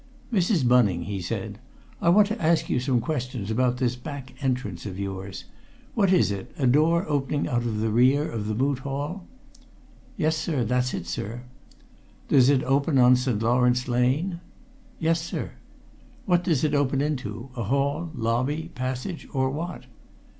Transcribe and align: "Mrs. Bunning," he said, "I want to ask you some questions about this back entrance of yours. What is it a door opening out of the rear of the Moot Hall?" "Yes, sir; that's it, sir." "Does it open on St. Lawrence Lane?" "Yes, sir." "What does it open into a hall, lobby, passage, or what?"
"Mrs. 0.33 0.67
Bunning," 0.67 1.03
he 1.03 1.21
said, 1.21 1.59
"I 2.01 2.09
want 2.09 2.25
to 2.29 2.41
ask 2.41 2.71
you 2.71 2.79
some 2.79 3.01
questions 3.01 3.51
about 3.51 3.77
this 3.77 3.95
back 3.95 4.33
entrance 4.41 4.87
of 4.87 4.97
yours. 4.97 5.43
What 5.93 6.11
is 6.11 6.31
it 6.31 6.51
a 6.57 6.65
door 6.65 7.05
opening 7.07 7.47
out 7.47 7.61
of 7.61 7.81
the 7.81 7.91
rear 7.91 8.27
of 8.27 8.47
the 8.47 8.55
Moot 8.55 8.79
Hall?" 8.79 9.27
"Yes, 10.17 10.35
sir; 10.35 10.63
that's 10.63 10.95
it, 10.95 11.05
sir." 11.05 11.43
"Does 12.29 12.49
it 12.49 12.63
open 12.63 12.97
on 12.97 13.15
St. 13.15 13.43
Lawrence 13.43 13.87
Lane?" 13.87 14.39
"Yes, 14.97 15.21
sir." 15.21 15.51
"What 16.25 16.43
does 16.43 16.63
it 16.63 16.73
open 16.73 16.99
into 16.99 17.51
a 17.55 17.65
hall, 17.65 18.09
lobby, 18.15 18.71
passage, 18.73 19.27
or 19.31 19.51
what?" 19.51 19.85